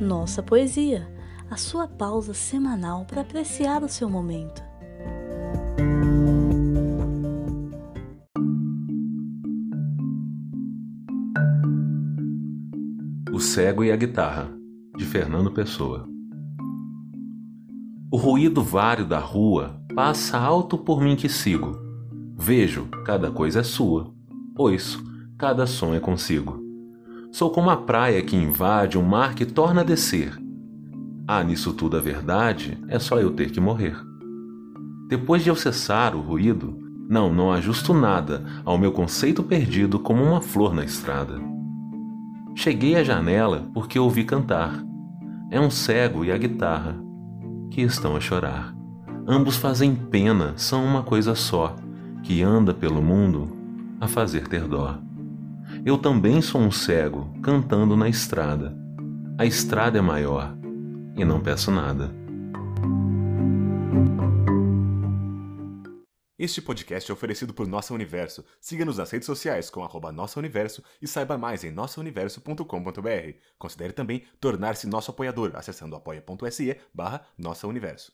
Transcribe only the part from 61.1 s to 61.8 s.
e não peço